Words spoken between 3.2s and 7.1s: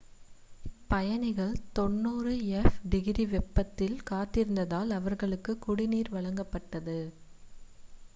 வெப்பத்தில் காத்திருந்ததால் அவர்களுக்கு குடிநீர் வழங்கப்பட்டது